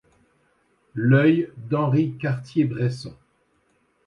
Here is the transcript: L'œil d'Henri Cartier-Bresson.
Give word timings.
L'œil 0.95 1.51
d'Henri 1.69 2.17
Cartier-Bresson. 2.17 3.13